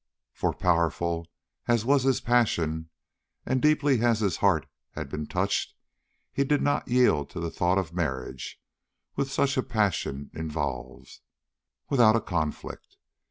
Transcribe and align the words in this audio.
For, 0.33 0.51
powerful 0.51 1.27
as 1.67 1.85
was 1.85 2.01
his 2.01 2.21
passion 2.21 2.89
and 3.45 3.61
deeply 3.61 4.01
as 4.01 4.19
his 4.19 4.37
heart 4.37 4.65
had 4.93 5.09
been 5.09 5.27
touched, 5.27 5.75
he 6.33 6.43
did 6.43 6.59
not 6.63 6.87
yield 6.87 7.29
to 7.29 7.39
the 7.39 7.51
thought 7.51 7.77
of 7.77 7.93
marriage 7.93 8.59
which 9.13 9.27
such 9.29 9.57
a 9.57 9.61
passion 9.61 10.31
involves, 10.33 11.21
without 11.87 12.15
a 12.15 12.19
conflict. 12.19 12.97